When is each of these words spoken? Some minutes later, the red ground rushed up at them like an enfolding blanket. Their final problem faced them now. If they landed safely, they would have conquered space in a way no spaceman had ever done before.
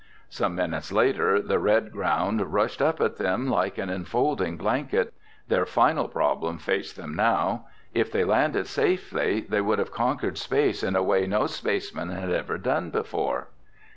Some 0.29 0.55
minutes 0.55 0.91
later, 0.91 1.39
the 1.43 1.59
red 1.59 1.91
ground 1.91 2.51
rushed 2.51 2.81
up 2.81 2.99
at 2.99 3.17
them 3.17 3.45
like 3.47 3.77
an 3.77 3.91
enfolding 3.91 4.57
blanket. 4.57 5.13
Their 5.47 5.63
final 5.67 6.07
problem 6.07 6.57
faced 6.57 6.95
them 6.97 7.13
now. 7.13 7.67
If 7.93 8.11
they 8.11 8.23
landed 8.23 8.65
safely, 8.65 9.41
they 9.41 9.61
would 9.61 9.77
have 9.77 9.91
conquered 9.91 10.39
space 10.39 10.81
in 10.81 10.95
a 10.95 11.03
way 11.03 11.27
no 11.27 11.45
spaceman 11.45 12.09
had 12.09 12.31
ever 12.31 12.57
done 12.57 12.89
before. 12.89 13.49